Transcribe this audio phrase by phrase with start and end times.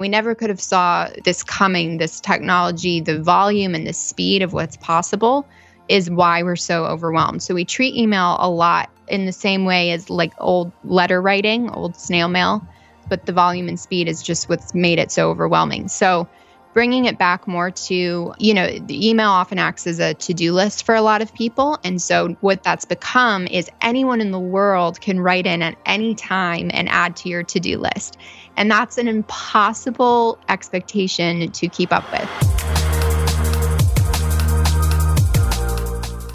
[0.00, 4.54] We never could have saw this coming, this technology, the volume and the speed of
[4.54, 5.46] what's possible
[5.88, 7.42] is why we're so overwhelmed.
[7.42, 11.68] So we treat email a lot in the same way as like old letter writing,
[11.68, 12.66] old snail mail,
[13.10, 15.88] but the volume and speed is just what's made it so overwhelming.
[15.88, 16.26] So
[16.72, 20.52] bringing it back more to, you know, the email often acts as a to do
[20.52, 21.78] list for a lot of people.
[21.82, 26.14] And so what that's become is anyone in the world can write in at any
[26.14, 28.16] time and add to your to do list.
[28.56, 32.28] And that's an impossible expectation to keep up with.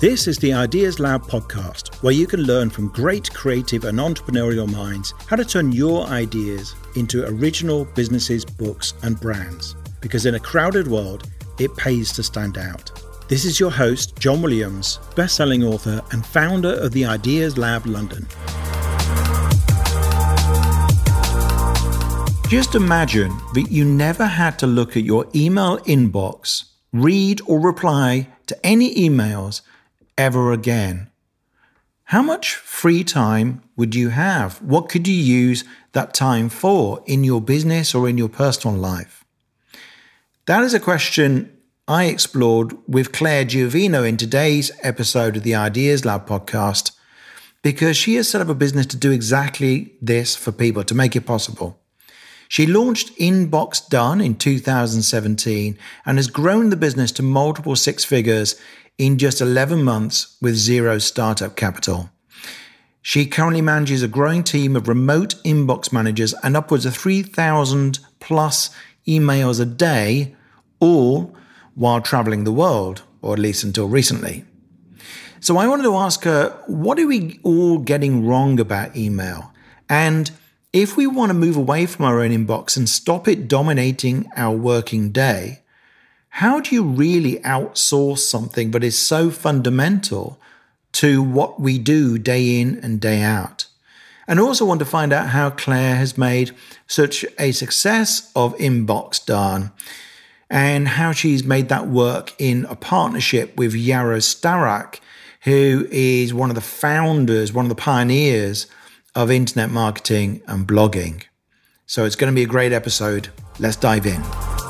[0.02, 4.70] This is the Ideas Lab podcast, where you can learn from great creative and entrepreneurial
[4.70, 9.76] minds how to turn your ideas into original businesses, books, and brands.
[10.06, 11.28] Because in a crowded world,
[11.58, 12.92] it pays to stand out.
[13.28, 18.28] This is your host, John Williams, best-selling author and founder of the Ideas Lab London.
[22.48, 28.28] Just imagine that you never had to look at your email inbox, read or reply
[28.46, 29.62] to any emails
[30.20, 31.10] ever again.
[32.04, 34.62] How much free time would you have?
[34.62, 39.25] What could you use that time for in your business or in your personal life?
[40.48, 41.58] That is a question
[41.88, 46.92] I explored with Claire Giovino in today's episode of the Ideas Lab podcast
[47.64, 51.16] because she has set up a business to do exactly this for people, to make
[51.16, 51.80] it possible.
[52.48, 58.56] She launched Inbox Done in 2017 and has grown the business to multiple six figures
[59.00, 62.12] in just 11 months with zero startup capital.
[63.02, 68.70] She currently manages a growing team of remote inbox managers and upwards of 3,000 plus
[69.08, 70.36] emails a day,
[70.80, 71.36] all
[71.76, 74.46] while traveling the world, or at least until recently.
[75.40, 79.54] So I wanted to ask her, what are we all getting wrong about email?
[79.88, 80.32] And
[80.74, 84.56] if we want to move away from our own inbox and stop it dominating our
[84.56, 85.62] working day,
[86.30, 90.40] how do you really outsource something that is so fundamental
[90.94, 93.68] to what we do day in and day out?
[94.28, 96.52] And also want to find out how Claire has made
[96.88, 99.72] such a success of Inbox Done
[100.50, 105.00] and how she's made that work in a partnership with Yaros Starak,
[105.42, 108.68] who is one of the founders, one of the pioneers
[109.14, 111.24] of internet marketing and blogging.
[111.86, 113.30] So it's going to be a great episode.
[113.60, 114.65] Let's dive in.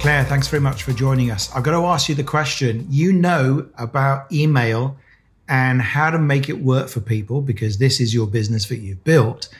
[0.00, 1.54] Claire, thanks very much for joining us.
[1.54, 2.86] I've got to ask you the question.
[2.88, 4.96] You know about email
[5.46, 9.04] and how to make it work for people because this is your business that you've
[9.04, 9.50] built.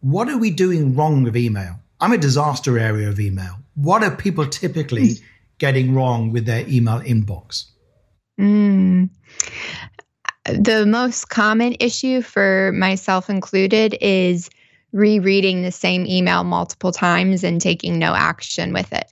[0.00, 1.80] What are we doing wrong with email?
[2.02, 3.54] I'm a disaster area of email.
[3.76, 5.14] What are people typically
[5.56, 7.64] getting wrong with their email inbox?
[8.38, 9.08] Mm.
[10.44, 14.50] The most common issue for myself included is
[14.92, 19.10] rereading the same email multiple times and taking no action with it.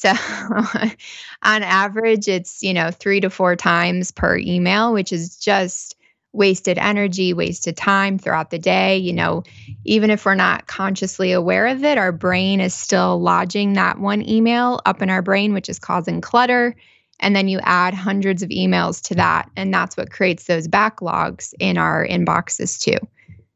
[0.00, 0.12] So
[1.42, 5.96] on average, it's, you know, three to four times per email, which is just
[6.32, 8.96] wasted energy, wasted time throughout the day.
[8.96, 9.42] You know,
[9.84, 14.26] even if we're not consciously aware of it, our brain is still lodging that one
[14.28, 16.76] email up in our brain, which is causing clutter.
[17.20, 19.50] And then you add hundreds of emails to that.
[19.56, 22.98] And that's what creates those backlogs in our inboxes too,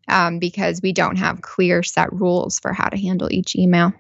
[0.09, 3.93] um, because we don't have clear set rules for how to handle each email.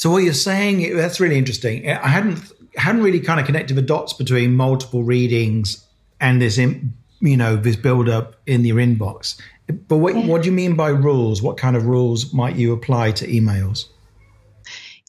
[0.00, 1.86] So what you're saying that's really interesting.
[1.86, 2.40] I hadn't
[2.74, 5.86] hadn't really kind of connected the dots between multiple readings
[6.22, 9.38] and this, in, you know, this build up in your inbox.
[9.88, 11.42] But what what do you mean by rules?
[11.42, 13.88] What kind of rules might you apply to emails?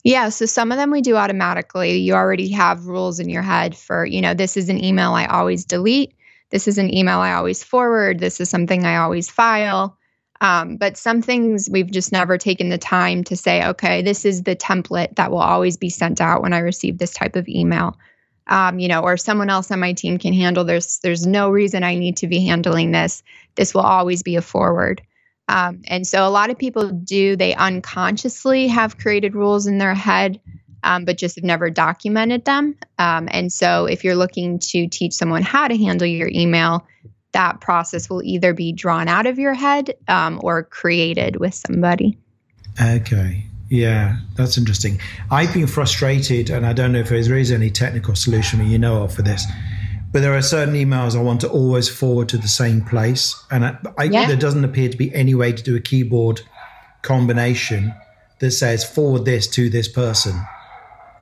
[0.04, 1.96] Yeah, so some of them we do automatically.
[1.96, 5.26] You already have rules in your head for, you know, this is an email I
[5.26, 6.14] always delete.
[6.50, 8.20] This is an email I always forward.
[8.20, 9.98] This is something I always file.
[10.42, 14.42] Um, but some things we've just never taken the time to say, okay, this is
[14.44, 17.98] the template that will always be sent out when I receive this type of email.
[18.48, 20.64] Um, you know, or someone else on my team can handle.
[20.64, 23.22] There's there's no reason I need to be handling this.
[23.56, 25.02] This will always be a forward.
[25.48, 29.94] Um, and so a lot of people do they unconsciously have created rules in their
[29.94, 30.42] head,
[30.84, 32.76] um, but just have never documented them.
[32.98, 36.86] Um, and so if you're looking to teach someone how to handle your email,
[37.34, 42.18] that process will either be drawn out of your head um, or created with somebody.
[42.82, 43.46] Okay.
[43.70, 45.00] Yeah, that's interesting.
[45.32, 49.04] I've been frustrated, and I don't know if there is any technical solution you know
[49.04, 49.46] of for this,
[50.12, 53.64] but there are certain emails I want to always forward to the same place, and
[53.64, 54.28] I, I, yeah.
[54.28, 56.42] there doesn't appear to be any way to do a keyboard
[57.02, 57.94] combination
[58.40, 60.34] that says forward this to this person.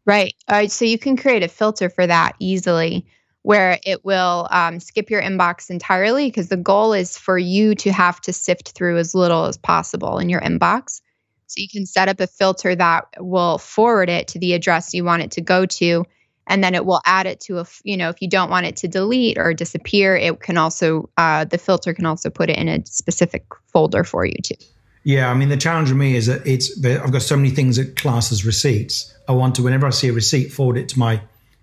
[0.07, 0.33] Right.
[0.47, 0.71] All right.
[0.71, 3.05] So you can create a filter for that easily
[3.43, 7.91] where it will um, skip your inbox entirely because the goal is for you to
[7.91, 11.01] have to sift through as little as possible in your inbox.
[11.47, 15.03] So you can set up a filter that will forward it to the address you
[15.03, 16.05] want it to go to.
[16.45, 18.75] And then it will add it to a, you know, if you don't want it
[18.77, 22.67] to delete or disappear, it can also, uh, the filter can also put it in
[22.67, 24.55] a specific folder for you too.
[25.03, 27.77] Yeah, I mean, the challenge for me is that it's, I've got so many things
[27.77, 29.13] that class as receipts.
[29.27, 31.21] I want to, whenever I see a receipt, forward it to my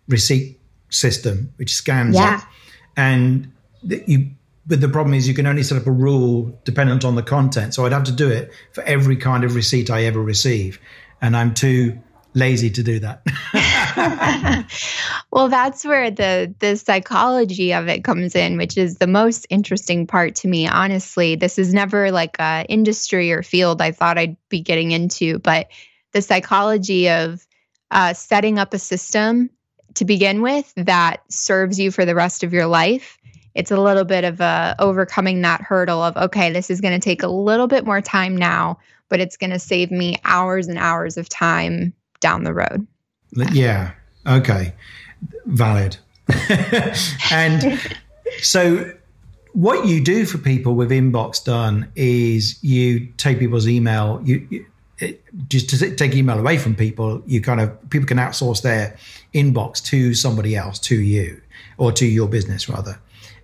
[0.08, 0.58] receipt
[0.97, 2.39] system, which scans yeah.
[2.39, 2.45] it.
[2.97, 3.53] And
[3.83, 4.31] you,
[4.67, 7.75] but the problem is you can only set up a rule dependent on the content.
[7.75, 10.81] So I'd have to do it for every kind of receipt I ever receive.
[11.21, 11.99] And I'm too
[12.35, 13.23] lazy to do that.
[15.31, 20.07] well, that's where the the psychology of it comes in, which is the most interesting
[20.07, 20.69] part to me.
[20.69, 25.39] Honestly, this is never like a industry or field I thought I'd be getting into,
[25.39, 25.69] but
[26.13, 27.47] the psychology of
[27.91, 29.51] uh, setting up a system
[29.97, 33.19] to begin with that serves you for the rest of your life
[33.55, 37.05] it's a little bit of a overcoming that hurdle of okay this is going to
[37.05, 38.79] take a little bit more time now
[39.09, 42.87] but it's going to save me hours and hours of time down the road.
[43.53, 43.93] Yeah.
[44.27, 44.75] Okay.
[45.47, 45.97] Valid.
[47.31, 47.81] And
[48.41, 48.93] so
[49.53, 54.67] what you do for people with inbox done is you take people's email you, you
[54.99, 58.97] it, just to take email away from people, you kind of people can outsource their
[59.35, 61.41] inbox to somebody else, to you,
[61.77, 62.99] or to your business rather.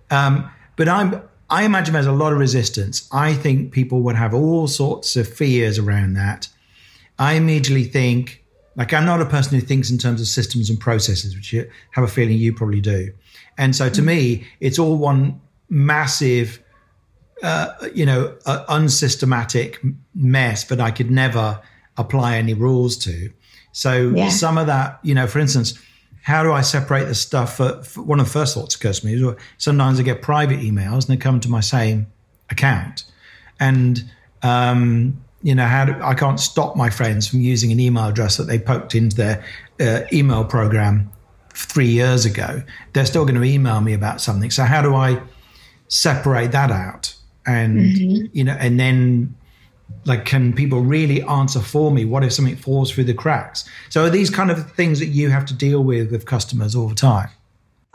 [0.09, 3.07] Um, but I'm I imagine there's a lot of resistance.
[3.11, 6.47] I think people would have all sorts of fears around that.
[7.19, 8.43] I immediately think,
[8.75, 11.69] like, I'm not a person who thinks in terms of systems and processes, which you
[11.91, 13.13] have a feeling you probably do.
[13.57, 14.05] And so to mm-hmm.
[14.07, 16.62] me, it's all one massive
[17.43, 19.79] uh, you know, uh, unsystematic
[20.15, 21.61] mess, but I could never
[21.97, 23.29] apply any rules to.
[23.73, 24.29] So yeah.
[24.29, 25.77] some of that, you know, for instance,
[26.21, 27.57] how do I separate the stuff?
[27.57, 30.59] For, for one of the first thoughts occurs to me is sometimes I get private
[30.61, 32.07] emails and they come to my same
[32.49, 33.03] account,
[33.59, 34.09] and
[34.41, 38.37] um, you know, how do, I can't stop my friends from using an email address
[38.37, 39.43] that they poked into their
[39.81, 41.11] uh, email program
[41.53, 42.63] three years ago.
[42.93, 44.49] They're still going to email me about something.
[44.49, 45.21] So how do I
[45.89, 47.12] separate that out?
[47.45, 48.25] And mm-hmm.
[48.31, 49.35] you know and then
[50.05, 52.05] like can people really answer for me?
[52.05, 53.67] What if something falls through the cracks?
[53.89, 56.87] So are these kind of things that you have to deal with with customers all
[56.87, 57.29] the time?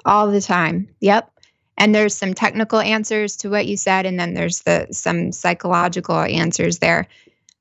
[0.04, 0.88] All the time.
[1.00, 1.30] Yep.
[1.76, 6.18] And there's some technical answers to what you said and then there's the some psychological
[6.18, 7.08] answers there.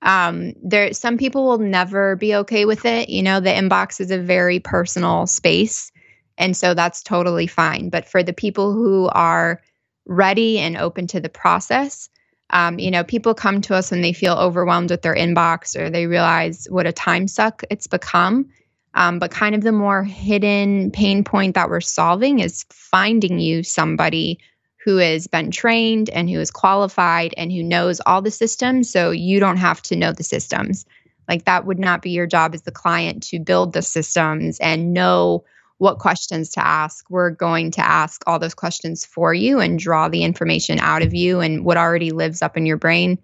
[0.02, 3.10] Um there some people will never be okay with it.
[3.10, 5.92] You know the inbox is a very personal space
[6.38, 7.90] and so that's totally fine.
[7.90, 9.62] But for the people who are
[10.08, 12.10] ready and open to the process.
[12.50, 15.90] Um, you know, people come to us when they feel overwhelmed with their inbox or
[15.90, 18.50] they realize what a time suck it's become.
[18.94, 23.64] Um, but kind of the more hidden pain point that we're solving is finding you
[23.64, 24.40] somebody
[24.84, 29.12] who has been trained and who is qualified and who knows all the systems so
[29.12, 30.86] you don't have to know the systems.
[31.28, 34.94] Like that would not be your job as the client to build the systems and
[34.94, 35.44] know
[35.78, 37.10] what questions to ask.
[37.10, 41.14] We're going to ask all those questions for you and draw the information out of
[41.14, 43.20] you and what already lives up in your brain.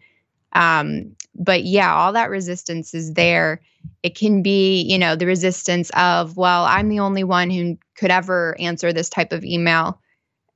[0.54, 3.62] Um, but yeah, all that resistance is there.
[4.04, 8.12] It can be, you know, the resistance of, well, I'm the only one who could
[8.12, 10.00] ever answer this type of email.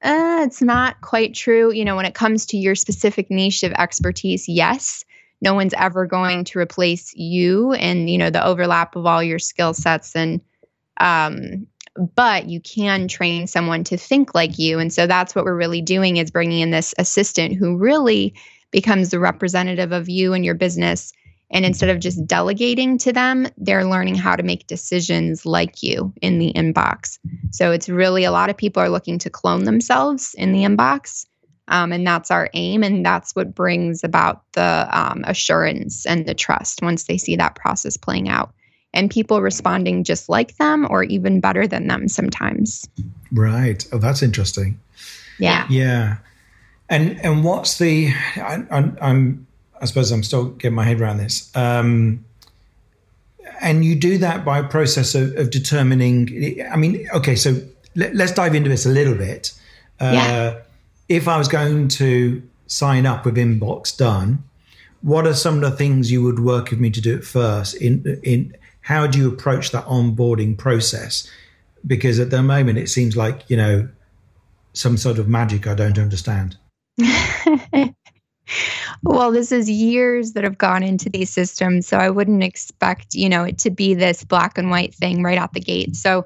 [0.03, 1.73] Uh, it's not quite true.
[1.73, 5.03] You know, when it comes to your specific niche of expertise, yes,
[5.41, 9.39] no one's ever going to replace you and, you know, the overlap of all your
[9.39, 10.41] skill sets and
[10.99, 11.65] um,
[12.15, 14.79] but you can train someone to think like you.
[14.79, 18.33] And so that's what we're really doing is bringing in this assistant who really
[18.71, 21.11] becomes the representative of you and your business.
[21.49, 26.13] And instead of just delegating to them they're learning how to make decisions like you
[26.21, 27.19] in the inbox.
[27.51, 31.25] So it's really a lot of people are looking to clone themselves in the inbox.
[31.69, 32.83] Um, and that's our aim.
[32.83, 37.55] And that's what brings about the um, assurance and the trust once they see that
[37.55, 38.53] process playing out
[38.97, 42.89] and people responding just like them or even better than them sometimes.
[43.31, 43.87] Right.
[43.93, 44.79] Oh, that's interesting.
[45.39, 45.67] Yeah.
[45.69, 46.17] Yeah.
[46.89, 48.11] And and what's the?
[48.37, 49.47] I, am
[49.79, 51.55] I suppose I'm still getting my head around this.
[51.55, 52.25] Um,
[53.61, 56.59] and you do that by a process of, of determining.
[56.71, 57.61] I mean, okay, so
[57.95, 59.53] let, us dive into this a little bit.
[59.99, 60.59] Uh, yeah.
[61.09, 64.43] If I was going to sign up with Inbox Done,
[65.01, 67.75] what are some of the things you would work with me to do at first?
[67.75, 68.55] In in
[68.87, 71.29] how do you approach that onboarding process?
[71.85, 73.89] Because at the moment, it seems like, you know,
[74.73, 76.57] some sort of magic I don't understand.
[79.03, 81.87] well, this is years that have gone into these systems.
[81.87, 85.37] So I wouldn't expect, you know, it to be this black and white thing right
[85.37, 85.95] out the gate.
[85.95, 86.25] So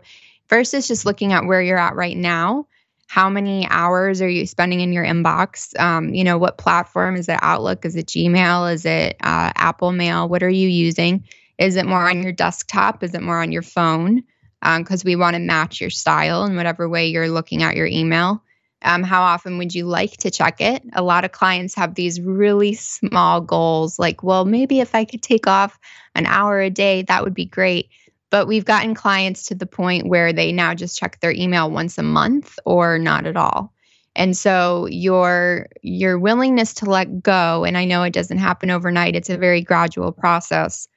[0.51, 2.67] First is just looking at where you're at right now.
[3.07, 5.79] How many hours are you spending in your inbox?
[5.79, 7.39] Um, you know, what platform is it?
[7.41, 7.85] Outlook?
[7.85, 8.73] Is it Gmail?
[8.73, 10.27] Is it uh, Apple Mail?
[10.27, 11.23] What are you using?
[11.61, 13.03] Is it more on your desktop?
[13.03, 14.23] Is it more on your phone?
[14.61, 17.85] Because um, we want to match your style in whatever way you're looking at your
[17.85, 18.43] email.
[18.81, 20.81] Um, how often would you like to check it?
[20.93, 25.21] A lot of clients have these really small goals, like, well, maybe if I could
[25.21, 25.77] take off
[26.15, 27.89] an hour a day, that would be great.
[28.31, 31.99] But we've gotten clients to the point where they now just check their email once
[31.99, 33.71] a month or not at all.
[34.15, 39.15] And so your your willingness to let go, and I know it doesn't happen overnight,
[39.15, 40.87] it's a very gradual process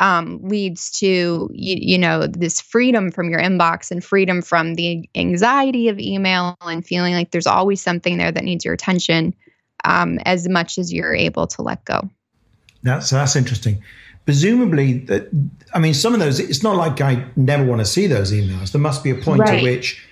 [0.00, 5.08] um, leads to you, you know this freedom from your inbox and freedom from the
[5.14, 9.34] anxiety of email and feeling like there's always something there that needs your attention
[9.84, 12.08] um, as much as you're able to let go.
[12.82, 13.82] That's that's interesting.
[14.24, 15.28] Presumably that
[15.74, 18.72] i mean some of those it's not like i never want to see those emails.
[18.72, 19.58] There must be a point right.
[19.58, 20.02] at which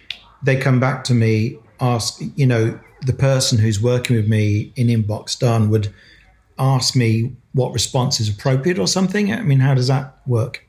[0.43, 4.87] they come back to me ask you know the person who's working with me in
[4.87, 5.93] inbox done would
[6.59, 9.33] ask me what response is appropriate or something?
[9.33, 10.67] I mean, how does that work?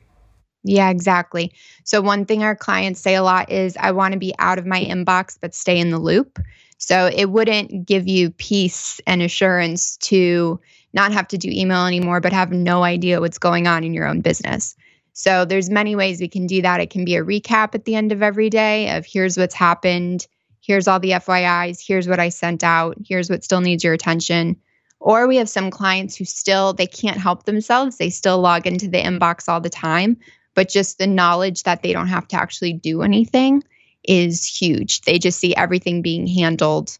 [0.64, 1.52] Yeah, exactly.
[1.84, 4.66] So, one thing our clients say a lot is, I want to be out of
[4.66, 6.38] my inbox, but stay in the loop.
[6.78, 10.58] So, it wouldn't give you peace and assurance to
[10.94, 14.06] not have to do email anymore, but have no idea what's going on in your
[14.06, 14.74] own business.
[15.12, 16.80] So, there's many ways we can do that.
[16.80, 20.26] It can be a recap at the end of every day of here's what's happened,
[20.62, 24.56] here's all the FYIs, here's what I sent out, here's what still needs your attention.
[25.04, 27.98] Or we have some clients who still they can't help themselves.
[27.98, 30.16] They still log into the inbox all the time,
[30.54, 33.62] but just the knowledge that they don't have to actually do anything
[34.02, 35.02] is huge.
[35.02, 36.96] They just see everything being handled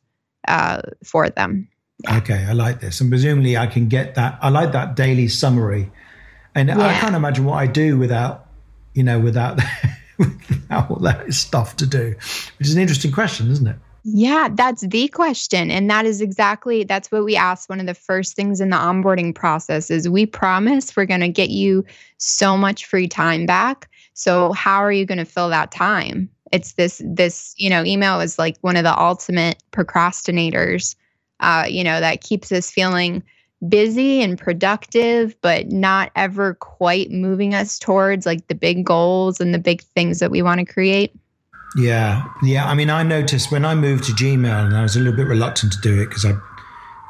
[0.46, 1.66] uh, for them.
[2.06, 4.38] Okay, I like this, and presumably I can get that.
[4.42, 5.90] I like that daily summary,
[6.54, 6.78] and yeah.
[6.78, 8.46] I can't imagine what I do without,
[8.92, 9.60] you know, without
[10.18, 12.16] without all that stuff to do.
[12.58, 13.76] Which is an interesting question, isn't it?
[14.04, 15.70] Yeah, that's the question.
[15.70, 18.76] And that is exactly that's what we ask one of the first things in the
[18.76, 21.86] onboarding process is we promise we're going to get you
[22.18, 23.90] so much free time back.
[24.12, 26.28] So how are you going to fill that time?
[26.52, 30.96] It's this this, you know, email is like one of the ultimate procrastinators
[31.40, 33.22] uh, you know, that keeps us feeling
[33.68, 39.52] busy and productive, but not ever quite moving us towards like the big goals and
[39.52, 41.12] the big things that we want to create.
[41.76, 42.66] Yeah, yeah.
[42.66, 45.26] I mean, I noticed when I moved to Gmail, and I was a little bit
[45.26, 46.32] reluctant to do it because I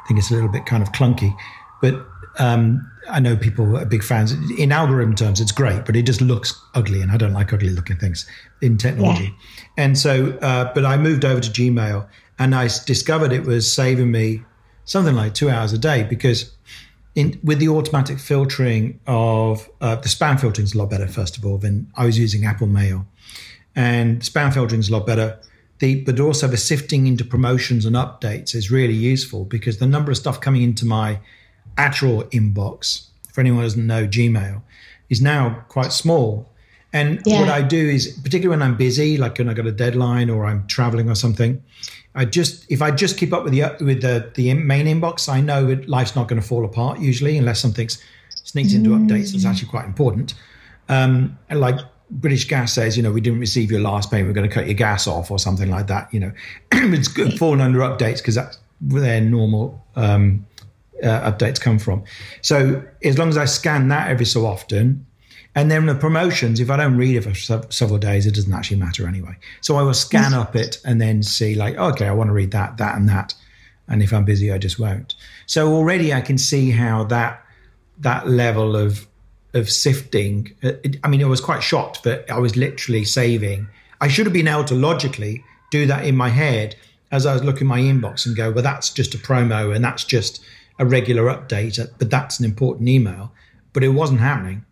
[0.07, 1.35] think it's a little bit kind of clunky.
[1.81, 2.05] But
[2.39, 4.31] um, I know people are big fans.
[4.57, 7.69] In algorithm terms, it's great, but it just looks ugly, and I don't like ugly
[7.69, 8.27] looking things
[8.61, 9.25] in technology.
[9.25, 9.83] Yeah.
[9.83, 12.07] And so, uh, but I moved over to Gmail,
[12.39, 14.43] and I discovered it was saving me
[14.85, 16.51] something like two hours a day because.
[17.15, 21.07] In, with the automatic filtering of uh, the spam filtering is a lot better.
[21.07, 23.07] First of all, than I was using Apple Mail,
[23.75, 25.39] and spam filtering is a lot better.
[25.79, 30.09] The, but also the sifting into promotions and updates is really useful because the number
[30.09, 31.19] of stuff coming into my
[31.77, 34.61] actual inbox, for anyone who doesn't know Gmail,
[35.09, 36.49] is now quite small.
[36.93, 37.41] And yeah.
[37.41, 40.45] what I do is, particularly when I'm busy, like when I got a deadline or
[40.45, 41.61] I'm traveling or something,
[42.15, 45.41] I just if I just keep up with the with the the main inbox, I
[45.41, 49.05] know that life's not going to fall apart usually unless something's sneaks into mm.
[49.05, 50.33] updates that's actually quite important.
[50.87, 54.47] Um, like British Gas says, you know, we didn't receive your last payment, we're going
[54.47, 56.13] to cut your gas off or something like that.
[56.13, 56.31] You know,
[56.71, 60.45] it's good falling under updates because that's where their normal um,
[61.01, 62.03] uh, updates come from.
[62.41, 65.05] So as long as I scan that every so often,
[65.57, 67.33] and then the promotions, if I don't read it for
[67.71, 69.37] several days, it doesn't actually matter anyway.
[69.61, 72.51] So I will scan up it and then see, like, okay, I want to read
[72.51, 73.33] that, that, and that.
[73.87, 75.15] And if I'm busy, I just won't.
[75.45, 77.41] So already I can see how that
[77.99, 79.07] that level of
[79.55, 80.53] of sifting.
[80.63, 83.67] Uh, I mean, I was quite shocked that I was literally saving.
[84.01, 86.75] I should have been able to logically do that in my head
[87.11, 90.03] as I was looking my inbox and go, well, that's just a promo and that's
[90.03, 90.43] just
[90.77, 93.31] a regular update, uh, but that's an important email.
[93.73, 94.65] But it wasn't happening.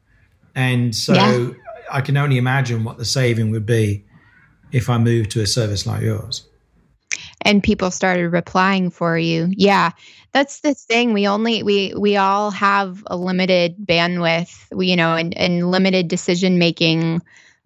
[0.55, 1.49] And so yeah.
[1.91, 4.03] I can only imagine what the saving would be
[4.71, 6.45] if I moved to a service like yours
[7.43, 9.49] and people started replying for you.
[9.51, 9.91] Yeah.
[10.33, 11.13] That's the thing.
[11.13, 16.07] We only we we all have a limited bandwidth, we, you know, and, and limited
[16.07, 17.21] decision making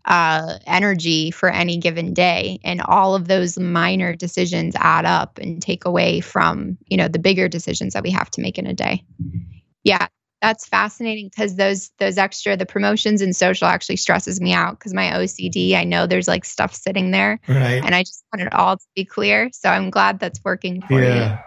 [0.07, 5.61] uh, energy for any given day and all of those minor decisions add up and
[5.61, 8.73] take away from you know the bigger decisions that we have to make in a
[8.73, 9.03] day
[9.83, 10.07] yeah
[10.41, 14.93] that's fascinating because those those extra the promotions and social actually stresses me out because
[14.93, 18.53] my OCD I know there's like stuff sitting there right and I just want it
[18.53, 21.33] all to be clear so I'm glad that's working for yeah.
[21.33, 21.39] you.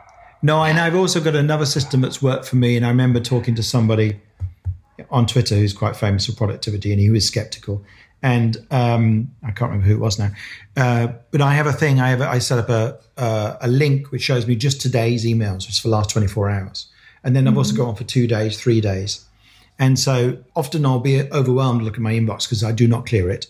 [0.42, 3.54] No, and I've also got another system that's worked for me and I remember talking
[3.56, 4.18] to somebody
[5.10, 7.84] on Twitter who's quite famous for productivity and he was skeptical
[8.22, 10.30] and um, I can't remember who it was now.
[10.76, 12.00] Uh, but I have a thing.
[12.00, 12.98] I have a, I set up a
[13.62, 16.86] a link which shows me just today's emails, which is for the last 24 hours,
[17.22, 17.84] and then I've also mm-hmm.
[17.84, 19.24] got for two days, three days,
[19.78, 23.30] and so often I'll be overwhelmed looking at my inbox because I do not clear
[23.30, 23.46] it.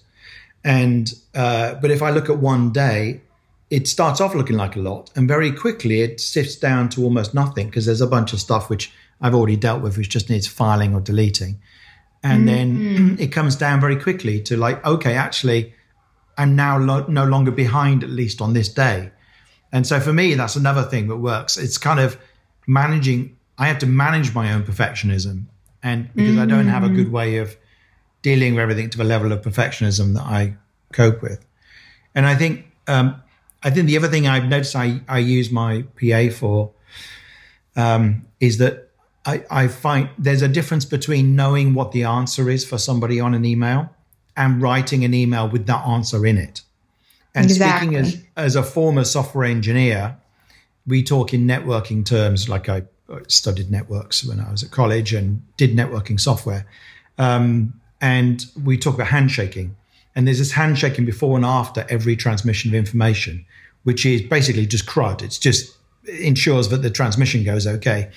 [0.64, 3.20] And uh, but if I look at one day,
[3.70, 7.34] it starts off looking like a lot, and very quickly it sifts down to almost
[7.34, 10.48] nothing because there's a bunch of stuff which I've already dealt with, which just needs
[10.48, 11.60] filing or deleting.
[12.22, 12.86] And mm-hmm.
[13.06, 15.72] then it comes down very quickly to like, okay, actually,
[16.36, 19.12] I'm now lo- no longer behind, at least on this day.
[19.72, 21.56] And so for me, that's another thing that works.
[21.56, 22.18] It's kind of
[22.66, 25.44] managing, I have to manage my own perfectionism.
[25.82, 26.40] And because mm-hmm.
[26.40, 27.12] I don't have a good mm.
[27.12, 27.56] way of
[28.22, 30.56] dealing with everything to the level of perfectionism that I
[30.92, 31.44] cope with.
[32.14, 33.22] And I think, um,
[33.62, 36.72] I think the other thing I've noticed I, I use my PA for
[37.76, 38.88] um, is that
[39.26, 43.34] I, I find there's a difference between knowing what the answer is for somebody on
[43.34, 43.90] an email
[44.36, 46.62] and writing an email with that answer in it.
[47.34, 47.88] And exactly.
[47.88, 50.16] speaking as, as a former software engineer,
[50.86, 52.82] we talk in networking terms, like I
[53.28, 56.66] studied networks when I was at college and did networking software.
[57.18, 59.76] Um, and we talk about handshaking.
[60.14, 63.44] And there's this handshaking before and after every transmission of information,
[63.84, 65.22] which is basically just crud.
[65.22, 68.10] It's just ensures that the transmission goes okay.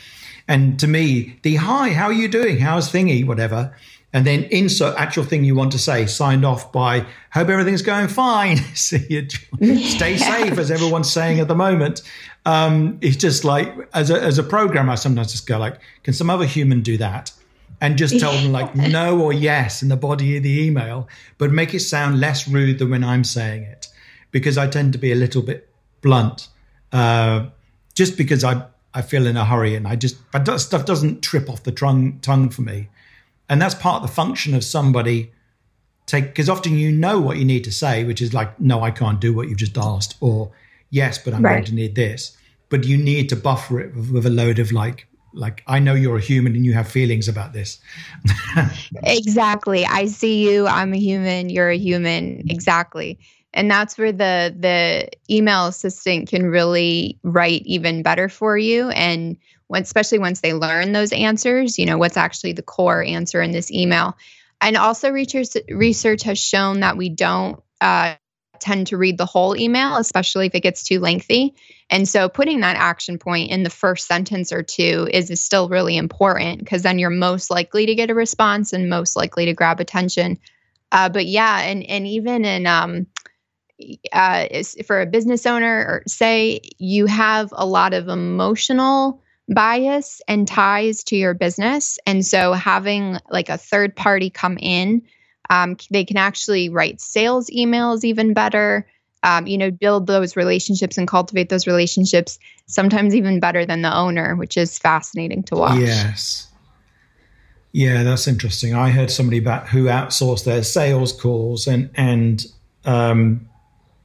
[0.48, 2.60] And to me, the hi, how are you doing?
[2.60, 3.76] How's thingy, whatever.
[4.16, 8.08] And then insert actual thing you want to say, signed off by, hope everything's going
[8.08, 8.58] fine.
[8.76, 9.28] See you,
[9.80, 12.04] stay safe, as everyone's saying at the moment.
[12.46, 16.14] Um, it's just like, as a, as a programmer, I sometimes just go like, can
[16.14, 17.32] some other human do that?
[17.84, 21.52] And just tell them like no or yes in the body of the email, but
[21.52, 23.88] make it sound less rude than when I'm saying it,
[24.32, 25.70] because I tend to be a little bit
[26.02, 26.48] blunt,
[26.92, 27.48] uh,
[27.94, 31.22] just because I I feel in a hurry and I just, but that stuff doesn't
[31.22, 32.90] trip off the tongue, tongue for me.
[33.50, 35.32] And that's part of the function of somebody
[36.06, 38.92] take, because often you know what you need to say, which is like, no, I
[38.92, 40.52] can't do what you've just asked, or
[40.90, 41.54] yes, but I'm right.
[41.54, 42.38] going to need this.
[42.70, 45.94] But you need to buffer it with, with a load of like, like I know
[45.94, 47.80] you're a human and you have feelings about this.
[49.04, 49.86] exactly.
[49.86, 50.68] I see you.
[50.68, 51.50] I'm a human.
[51.50, 52.44] You're a human.
[52.50, 53.20] Exactly
[53.54, 59.38] and that's where the the email assistant can really write even better for you and
[59.68, 63.52] when, especially once they learn those answers you know what's actually the core answer in
[63.52, 64.18] this email
[64.62, 68.16] and also research research has shown that we don't uh,
[68.60, 71.56] tend to read the whole email especially if it gets too lengthy
[71.90, 75.70] and so putting that action point in the first sentence or two is, is still
[75.70, 79.54] really important because then you're most likely to get a response and most likely to
[79.54, 80.38] grab attention
[80.92, 83.08] uh, but yeah and and even in um,
[84.12, 84.48] uh,
[84.86, 91.04] for a business owner, or say you have a lot of emotional bias and ties
[91.06, 92.00] to your business.
[92.06, 95.04] And so having like a third party come in,
[95.54, 98.88] um, they can actually write sales emails even better.
[99.22, 103.96] Um, you know, build those relationships and cultivate those relationships, sometimes even better than the
[103.96, 105.80] owner, which is fascinating to watch.
[105.80, 106.48] Yes.
[107.72, 108.74] Yeah, that's interesting.
[108.74, 112.46] I heard somebody about who outsourced their sales calls and and
[112.84, 113.48] um,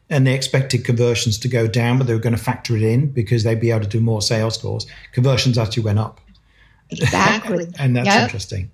[0.08, 3.10] and they expected conversions to go down, but they were going to factor it in
[3.10, 4.86] because they'd be able to do more sales calls.
[5.12, 6.20] Conversions actually went up.
[6.90, 7.66] Exactly.
[7.78, 8.22] and that's yep.
[8.22, 8.70] interesting.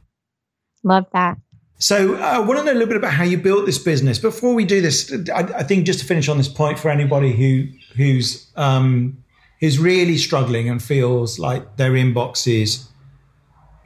[0.82, 1.38] Love that.
[1.78, 4.18] So uh, I want to know a little bit about how you built this business.
[4.18, 7.32] Before we do this, I, I think just to finish on this point for anybody
[7.32, 9.22] who who's um,
[9.60, 12.88] who's really struggling and feels like their inbox is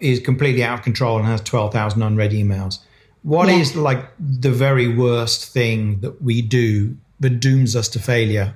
[0.01, 2.79] is completely out of control and has twelve thousand unread emails.
[3.22, 3.57] What yeah.
[3.57, 8.55] is like the very worst thing that we do that dooms us to failure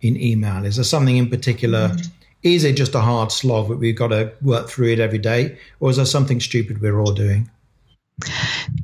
[0.00, 0.64] in email?
[0.64, 1.88] Is there something in particular?
[1.88, 2.12] Mm-hmm.
[2.42, 5.56] Is it just a hard slog that we've got to work through it every day?
[5.80, 7.48] Or is there something stupid we're all doing?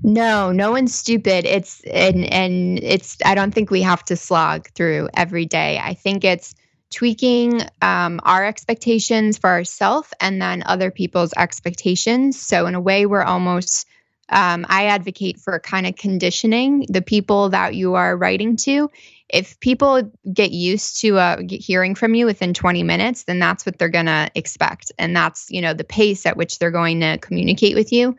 [0.03, 1.45] No, no one's stupid.
[1.45, 5.79] It's and and it's I don't think we have to slog through every day.
[5.83, 6.55] I think it's
[6.91, 12.41] tweaking um, our expectations for ourselves and then other people's expectations.
[12.41, 13.87] So in a way, we're almost
[14.31, 18.91] um, I advocate for kind of conditioning the people that you are writing to
[19.29, 23.79] if people get used to uh, hearing from you within 20 minutes then that's what
[23.79, 27.19] they're going to expect and that's you know the pace at which they're going to
[27.19, 28.17] communicate with you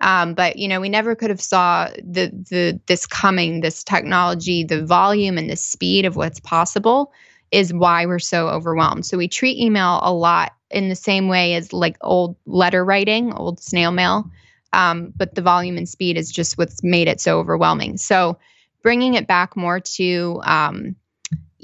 [0.00, 4.64] um, but you know we never could have saw the the this coming this technology
[4.64, 7.12] the volume and the speed of what's possible
[7.50, 9.04] is why we're so overwhelmed.
[9.04, 13.32] So we treat email a lot in the same way as like old letter writing
[13.32, 14.30] old snail mail.
[14.72, 17.96] Um, but the volume and speed is just what's made it so overwhelming.
[17.96, 18.38] So
[18.82, 20.94] bringing it back more to um,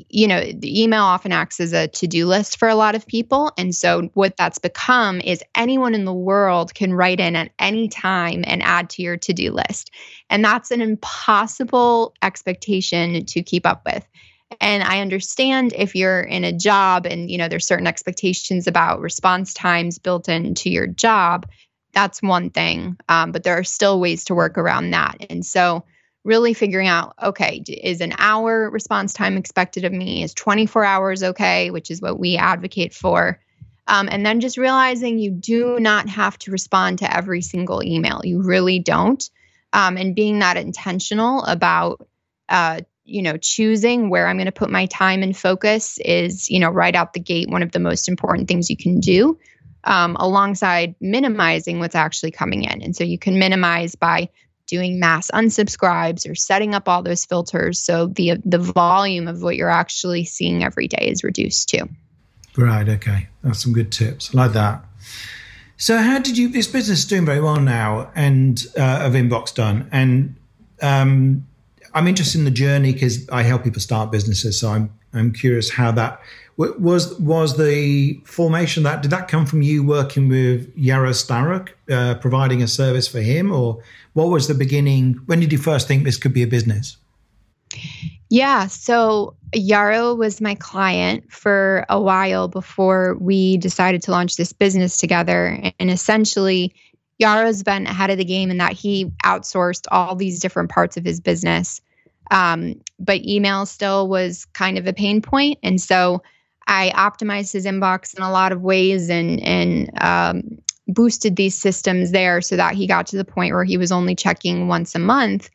[0.09, 3.07] you know, the email often acts as a to do list for a lot of
[3.07, 3.53] people.
[3.57, 7.89] And so, what that's become is anyone in the world can write in at any
[7.89, 9.91] time and add to your to do list.
[10.31, 14.07] And that's an impossible expectation to keep up with.
[14.61, 19.01] And I understand if you're in a job and, you know, there's certain expectations about
[19.01, 21.47] response times built into your job.
[21.93, 22.97] That's one thing.
[23.09, 25.17] Um, but there are still ways to work around that.
[25.31, 25.85] And so,
[26.27, 30.23] really figuring out okay, is an hour response time expected of me?
[30.23, 33.41] Is 24 hours okay, which is what we advocate for?
[33.87, 38.21] Um, and then just realizing you do not have to respond to every single email.
[38.25, 39.23] You really don't.
[39.73, 42.07] Um, and being that intentional about,
[42.49, 46.59] uh, you know, choosing where I'm going to put my time and focus is, you
[46.59, 49.39] know, right out the gate, one of the most important things you can do.
[49.85, 52.83] Um, alongside minimizing what's actually coming in.
[52.83, 54.31] And so you can minimize by
[54.67, 59.57] doing mass unsubscribes or setting up all those filters so the the volume of what
[59.57, 61.89] you're actually seeing every day is reduced too.
[62.57, 62.89] Right.
[62.89, 63.29] Okay.
[63.43, 64.35] That's some good tips.
[64.35, 64.85] I like that.
[65.77, 66.49] So, how did you?
[66.49, 69.89] This business is doing very well now, and uh, of inbox done.
[69.93, 70.37] And
[70.81, 71.47] um,
[71.93, 74.59] I'm interested in the journey because I help people start businesses.
[74.61, 76.21] So I'm I'm curious how that
[76.57, 82.15] was was the formation that did that come from you working with Yaro Starak, uh,
[82.21, 83.83] providing a service for him, or
[84.15, 85.21] what was the beginning?
[85.27, 86.97] When did you first think this could be a business?
[88.31, 94.53] Yeah, so Yaro was my client for a while before we decided to launch this
[94.53, 95.61] business together.
[95.79, 96.75] And essentially,
[97.23, 101.05] Yaro's been ahead of the game in that he outsourced all these different parts of
[101.05, 101.81] his business.
[102.31, 105.23] Um, but email still was kind of a pain.
[105.63, 106.23] And so
[106.67, 110.59] I optimized his inbox in a lot of ways and and um,
[110.89, 114.15] boosted these systems there so that he got to the point where he was only
[114.15, 115.51] checking once a month.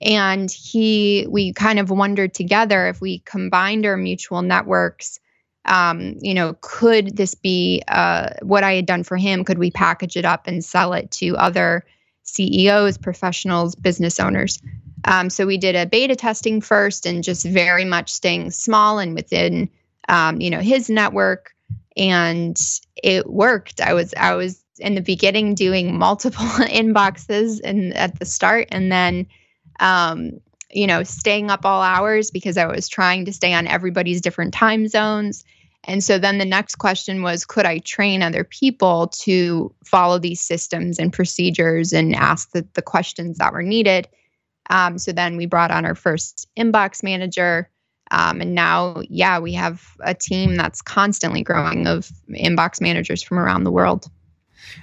[0.00, 5.18] And he, we kind of wondered together if we combined our mutual networks,
[5.64, 9.44] um, you know, could this be uh, what I had done for him?
[9.44, 11.84] Could we package it up and sell it to other
[12.22, 14.62] CEOs, professionals, business owners?
[15.04, 19.14] Um, so we did a beta testing first and just very much staying small and
[19.14, 19.70] within
[20.08, 21.54] um, you know, his network,
[21.96, 22.58] and
[23.02, 23.80] it worked.
[23.80, 28.90] I was I was in the beginning doing multiple inboxes and at the start, and
[28.90, 29.26] then
[29.80, 34.20] um, you know, staying up all hours because I was trying to stay on everybody's
[34.20, 35.44] different time zones.
[35.84, 40.40] And so then the next question was could I train other people to follow these
[40.40, 44.08] systems and procedures and ask the, the questions that were needed?
[44.70, 47.70] Um, so then we brought on our first inbox manager.
[48.10, 53.38] Um, and now, yeah, we have a team that's constantly growing of inbox managers from
[53.38, 54.06] around the world.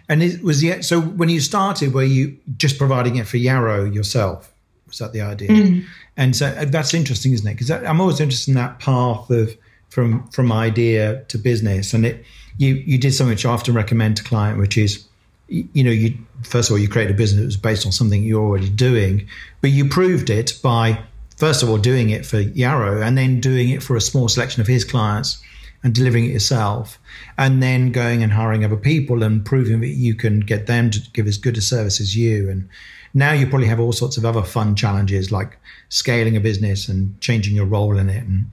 [0.09, 3.93] And it was the so when you started, were you just providing it for Yaro
[3.93, 4.51] yourself?
[4.87, 5.49] Was that the idea?
[5.49, 5.87] Mm-hmm.
[6.17, 7.53] And so uh, that's interesting, isn't it?
[7.53, 9.55] Because I'm always interested in that path of
[9.89, 11.93] from from idea to business.
[11.93, 12.25] And it
[12.57, 15.04] you you did something which I often recommend to client, which is
[15.47, 18.23] you know you first of all you create a business that was based on something
[18.23, 19.27] you're already doing,
[19.61, 20.99] but you proved it by
[21.37, 24.61] first of all doing it for Yaro and then doing it for a small selection
[24.61, 25.41] of his clients
[25.83, 26.97] and delivering it yourself
[27.37, 30.99] and then going and hiring other people and proving that you can get them to
[31.13, 32.49] give as good a service as you.
[32.49, 32.67] And
[33.13, 37.19] now you probably have all sorts of other fun challenges like scaling a business and
[37.21, 38.51] changing your role in it and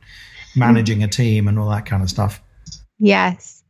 [0.54, 2.42] managing a team and all that kind of stuff.
[2.98, 3.61] Yes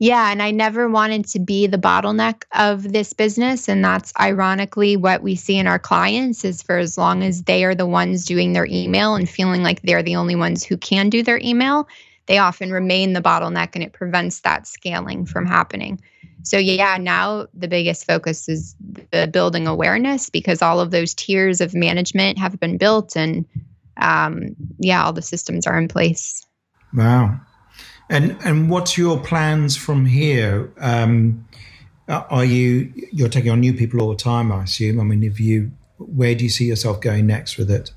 [0.00, 4.96] yeah, and I never wanted to be the bottleneck of this business and that's ironically
[4.96, 8.24] what we see in our clients is for as long as they are the ones
[8.24, 11.86] doing their email and feeling like they're the only ones who can do their email,
[12.24, 16.00] they often remain the bottleneck and it prevents that scaling from happening.
[16.44, 18.74] So yeah, now the biggest focus is
[19.10, 23.44] the building awareness because all of those tiers of management have been built and
[23.98, 26.42] um, yeah, all the systems are in place.
[26.94, 27.38] Wow.
[28.10, 30.72] And and what's your plans from here?
[30.78, 31.46] Um,
[32.08, 34.50] are you you're taking on new people all the time?
[34.50, 35.00] I assume.
[35.00, 37.92] I mean, if you, where do you see yourself going next with it?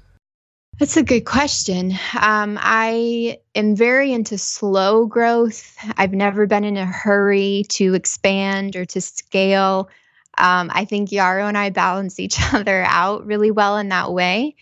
[0.79, 1.93] That's a good question.
[2.19, 5.75] Um, I am very into slow growth.
[5.97, 9.89] I've never been in a hurry to expand or to scale.
[10.37, 14.55] Um, I think Yaro and I balance each other out really well in that way.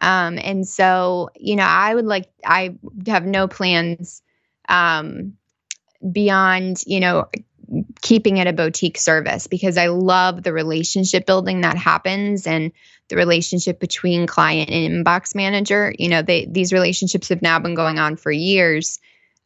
[0.00, 4.21] Um, and so, you know, I would like, I have no plans
[4.72, 5.34] um,
[6.10, 7.26] beyond, you know,
[8.00, 12.72] keeping it a boutique service because I love the relationship building that happens and
[13.08, 15.94] the relationship between client and inbox manager.
[15.96, 18.98] You know, they these relationships have now been going on for years.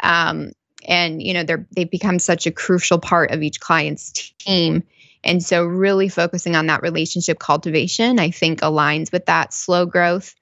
[0.03, 0.53] Um,
[0.87, 4.85] and you know, they're they've become such a crucial part of each client's team.
[5.25, 10.37] And so really focusing on that relationship cultivation, I think aligns with that slow growth.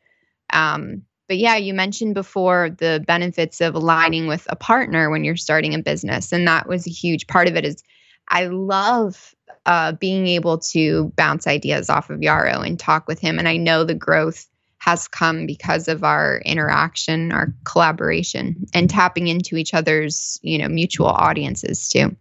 [0.52, 5.36] Um, but yeah, you mentioned before the benefits of aligning with a partner when you're
[5.36, 6.32] starting a business.
[6.32, 7.82] And that was a huge part of it is
[8.28, 9.34] I love
[9.66, 13.38] uh, being able to bounce ideas off of Yaro and talk with him.
[13.38, 14.46] And I know the growth
[14.78, 20.68] has come because of our interaction, our collaboration, and tapping into each other's, you know,
[20.68, 22.14] mutual audiences too.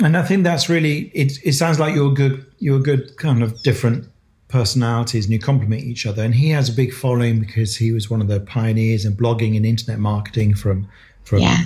[0.00, 1.38] And I think that's really it.
[1.44, 2.44] It sounds like you're good.
[2.58, 4.08] You're a good, kind of different
[4.54, 6.22] personalities, and you complement each other.
[6.22, 9.56] And he has a big following because he was one of the pioneers in blogging
[9.56, 10.88] and internet marketing from
[11.24, 11.64] from yeah.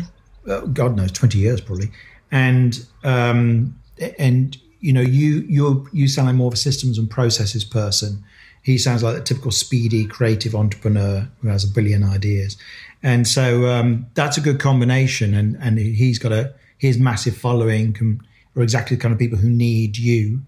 [0.49, 1.91] uh, God knows twenty years probably.
[2.33, 3.79] And um,
[4.19, 8.25] and you know you you you sound like more of a systems and processes person
[8.63, 12.57] he sounds like a typical speedy creative entrepreneur who has a billion ideas
[13.03, 17.93] and so um, that's a good combination and and he's got a his massive following
[17.93, 18.21] can,
[18.57, 20.41] are exactly the kind of people who need you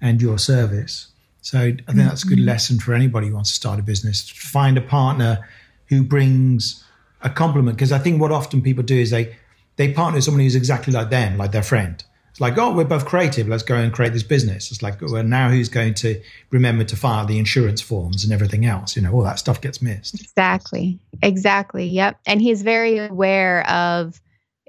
[0.00, 1.08] and your service
[1.40, 2.48] so i think that's a good mm-hmm.
[2.48, 5.48] lesson for anybody who wants to start a business find a partner
[5.86, 6.84] who brings
[7.22, 9.36] a compliment because i think what often people do is they
[9.76, 12.04] they partner with someone who's exactly like them like their friend
[12.38, 13.48] it's like, oh, we're both creative.
[13.48, 14.70] Let's go and create this business.
[14.70, 18.64] It's like, well, now who's going to remember to file the insurance forms and everything
[18.64, 18.94] else?
[18.94, 20.14] You know, all that stuff gets missed.
[20.20, 21.00] Exactly.
[21.20, 21.86] Exactly.
[21.88, 22.20] Yep.
[22.28, 24.20] And he's very aware of,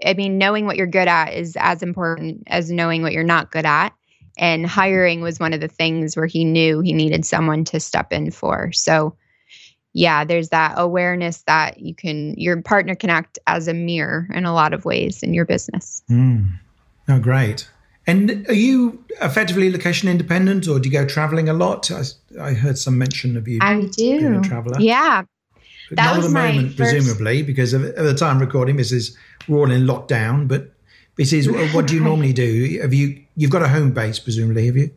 [0.04, 3.52] I mean, knowing what you're good at is as important as knowing what you're not
[3.52, 3.94] good at.
[4.40, 8.14] And hiring was one of the things where he knew he needed someone to step
[8.14, 8.72] in for.
[8.72, 9.16] So,
[9.92, 14.46] yeah, there's that awareness that you can, your partner can act as a mirror in
[14.46, 16.02] a lot of ways in your business.
[16.10, 16.48] Mm.
[17.10, 17.70] Oh, great.
[18.08, 21.92] And are you effectively location independent or do you go traveling a lot?
[21.92, 22.04] I,
[22.42, 23.60] I heard some mention of you.
[23.62, 24.40] I do.
[24.40, 24.80] a traveler.
[24.80, 25.24] Yeah.
[25.90, 26.92] But that not was at the moment, first...
[26.92, 29.18] presumably, because at the time recording, this is
[29.50, 30.48] we're all in lockdown.
[30.48, 30.72] But
[31.20, 32.80] this is what do you normally do?
[32.82, 34.90] Have you you've got a home base, presumably, have you?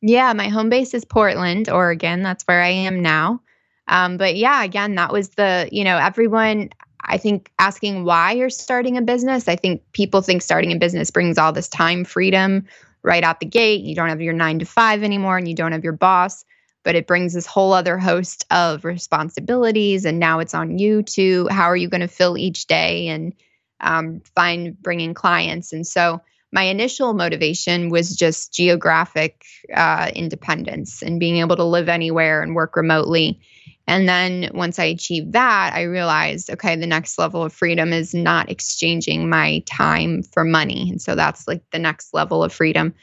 [0.00, 2.22] Yeah, my home base is Portland, Oregon.
[2.22, 3.42] That's where I am now.
[3.88, 6.70] Um, but yeah, again, that was the you know everyone
[7.04, 11.10] I think asking why you're starting a business, I think people think starting a business
[11.10, 12.64] brings all this time freedom
[13.02, 13.82] right out the gate.
[13.82, 16.44] You don't have your nine to five anymore and you don't have your boss,
[16.84, 20.04] but it brings this whole other host of responsibilities.
[20.04, 23.34] And now it's on you to how are you going to fill each day and
[23.82, 25.72] um, find bringing clients.
[25.72, 31.88] And so my initial motivation was just geographic uh, independence and being able to live
[31.88, 33.40] anywhere and work remotely
[33.86, 38.14] and then once I achieved that, I realized, okay, the next level of freedom is
[38.14, 40.88] not exchanging my time for money.
[40.90, 42.94] And so that's like the next level of freedom.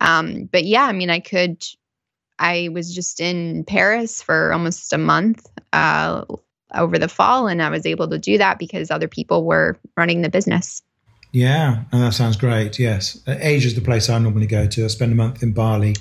[0.00, 1.64] Um, but yeah, I mean, I could,
[2.38, 6.24] I was just in Paris for almost a month uh,
[6.74, 10.22] over the fall, and I was able to do that because other people were running
[10.22, 10.82] the business.
[11.32, 12.78] Yeah, and that sounds great.
[12.78, 13.20] Yes.
[13.26, 14.84] Asia is the place I normally go to.
[14.84, 15.94] I spend a month in Bali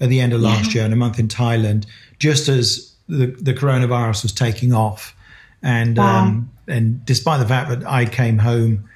[0.00, 0.74] at the end of last yeah.
[0.74, 1.86] year and a month in Thailand,
[2.18, 5.16] just as the, the coronavirus was taking off.
[5.62, 6.24] And, wow.
[6.24, 8.88] um, and despite the fact that I came home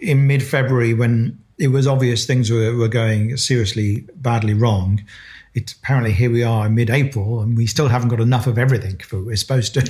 [0.00, 5.02] in mid February when it was obvious things were, were going seriously badly wrong,
[5.54, 8.98] it's apparently here we are in mid-April and we still haven't got enough of everything
[8.98, 9.80] for we're supposed to,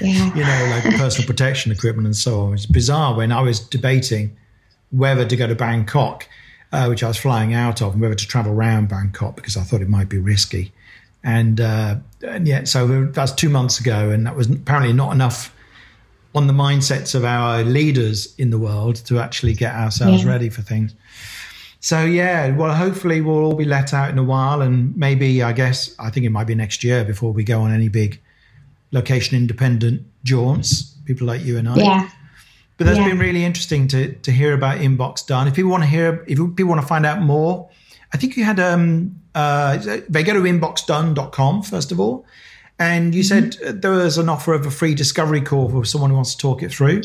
[0.00, 0.34] yeah.
[0.34, 2.54] you know, like personal protection equipment and so on.
[2.54, 4.36] It's bizarre when I was debating
[4.90, 6.28] whether to go to Bangkok,
[6.72, 9.62] uh, which I was flying out of, and whether to travel around Bangkok because I
[9.62, 10.72] thought it might be risky.
[11.22, 15.54] And, uh, and yeah, so that's two months ago, and that was apparently not enough
[16.34, 20.30] on the mindsets of our leaders in the world to actually get ourselves yeah.
[20.30, 20.94] ready for things.
[21.84, 25.52] So yeah, well, hopefully we'll all be let out in a while, and maybe I
[25.52, 28.22] guess I think it might be next year before we go on any big
[28.90, 30.94] location independent jaunts.
[31.04, 31.76] People like you and I.
[31.76, 32.08] Yeah.
[32.78, 33.08] But that's yeah.
[33.08, 35.46] been really interesting to to hear about Inbox Done.
[35.46, 37.68] If people want to hear, if people want to find out more,
[38.14, 39.76] I think you had um, uh,
[40.08, 42.24] they go to inboxdone.com first of all.
[42.78, 43.50] And you mm-hmm.
[43.50, 46.40] said there was an offer of a free discovery call for someone who wants to
[46.40, 47.02] talk it through.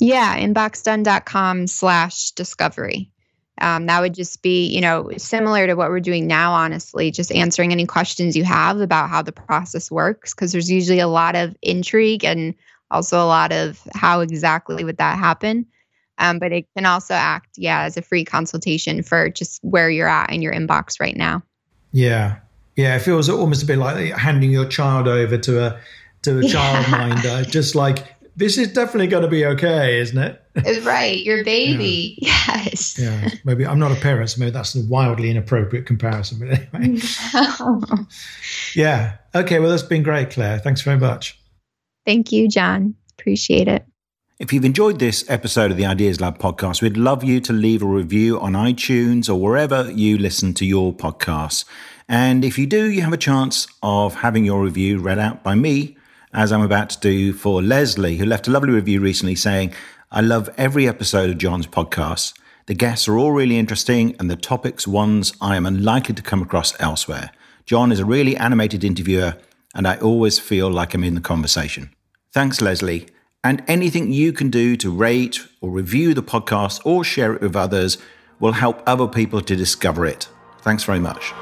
[0.00, 3.12] Yeah, inboxdone.com slash discovery.
[3.60, 7.30] Um, that would just be, you know, similar to what we're doing now, honestly, just
[7.32, 11.36] answering any questions you have about how the process works, because there's usually a lot
[11.36, 12.54] of intrigue and
[12.90, 15.66] also a lot of how exactly would that happen.
[16.18, 20.08] Um, but it can also act, yeah, as a free consultation for just where you're
[20.08, 21.42] at in your inbox right now.
[21.92, 22.38] Yeah,
[22.76, 25.80] yeah, it feels almost a bit like handing your child over to a
[26.22, 26.82] to a yeah.
[26.82, 30.40] childminder, just like this is definitely going to be okay, isn't it?
[30.84, 32.18] right, your baby.
[32.20, 32.30] Yeah.
[32.46, 32.98] Yes.
[32.98, 36.38] Yeah, maybe I'm not a parent, so maybe that's a wildly inappropriate comparison.
[36.38, 37.00] But anyway.
[37.34, 37.80] No.
[38.74, 39.16] yeah.
[39.34, 39.58] Okay.
[39.58, 40.58] Well, that's been great, Claire.
[40.58, 41.38] Thanks very much.
[42.06, 42.94] Thank you, John.
[43.18, 43.84] Appreciate it.
[44.38, 47.82] If you've enjoyed this episode of the Ideas Lab podcast, we'd love you to leave
[47.82, 51.64] a review on iTunes or wherever you listen to your podcasts.
[52.08, 55.54] And if you do, you have a chance of having your review read out by
[55.54, 55.96] me
[56.34, 59.72] as I'm about to do for Leslie, who left a lovely review recently saying,
[60.10, 62.34] I love every episode of John's podcast.
[62.66, 66.42] The guests are all really interesting, and the topics ones I am unlikely to come
[66.42, 67.30] across elsewhere.
[67.66, 69.36] John is a really animated interviewer,
[69.74, 71.90] and I always feel like I'm in the conversation.
[72.32, 73.06] Thanks, Leslie.
[73.44, 77.54] And anything you can do to rate or review the podcast or share it with
[77.54, 77.98] others
[78.40, 80.28] will help other people to discover it.
[80.62, 81.32] Thanks very much.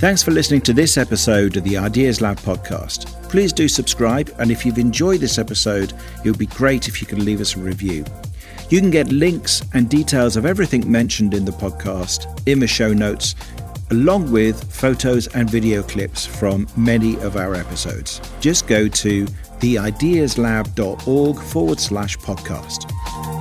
[0.00, 3.04] Thanks for listening to this episode of the Ideas Lab podcast.
[3.28, 5.92] Please do subscribe, and if you've enjoyed this episode,
[6.24, 8.06] it would be great if you could leave us a review.
[8.70, 12.94] You can get links and details of everything mentioned in the podcast in the show
[12.94, 13.34] notes,
[13.90, 18.22] along with photos and video clips from many of our episodes.
[18.40, 23.39] Just go to theideaslab.org forward slash podcast.